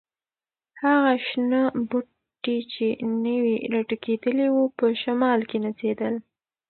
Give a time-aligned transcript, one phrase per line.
[0.81, 2.85] هغه شنه بوټي چې
[3.25, 6.15] نوي راټوکېدلي وو، په شمال کې نڅېدل.